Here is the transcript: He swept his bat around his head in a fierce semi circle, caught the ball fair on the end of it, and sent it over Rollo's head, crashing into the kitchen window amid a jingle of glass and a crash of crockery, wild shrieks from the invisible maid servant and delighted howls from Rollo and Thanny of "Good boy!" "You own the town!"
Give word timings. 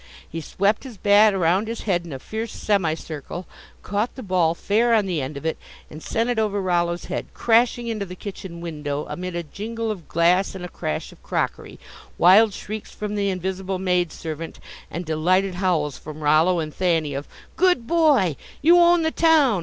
He 0.27 0.41
swept 0.41 0.83
his 0.83 0.97
bat 0.97 1.35
around 1.35 1.67
his 1.67 1.81
head 1.81 2.05
in 2.07 2.11
a 2.11 2.17
fierce 2.17 2.51
semi 2.51 2.95
circle, 2.95 3.45
caught 3.83 4.15
the 4.15 4.23
ball 4.23 4.55
fair 4.55 4.95
on 4.95 5.05
the 5.05 5.21
end 5.21 5.37
of 5.37 5.45
it, 5.45 5.59
and 5.91 6.01
sent 6.01 6.27
it 6.27 6.39
over 6.39 6.59
Rollo's 6.59 7.05
head, 7.05 7.27
crashing 7.35 7.85
into 7.85 8.07
the 8.07 8.15
kitchen 8.15 8.61
window 8.61 9.05
amid 9.07 9.35
a 9.35 9.43
jingle 9.43 9.91
of 9.91 10.07
glass 10.07 10.55
and 10.55 10.65
a 10.65 10.69
crash 10.69 11.11
of 11.11 11.21
crockery, 11.21 11.79
wild 12.17 12.51
shrieks 12.51 12.89
from 12.89 13.13
the 13.13 13.29
invisible 13.29 13.77
maid 13.77 14.11
servant 14.11 14.59
and 14.89 15.05
delighted 15.05 15.53
howls 15.61 15.99
from 15.99 16.21
Rollo 16.23 16.57
and 16.57 16.73
Thanny 16.73 17.13
of 17.13 17.27
"Good 17.55 17.85
boy!" 17.85 18.37
"You 18.63 18.79
own 18.79 19.03
the 19.03 19.11
town!" 19.11 19.59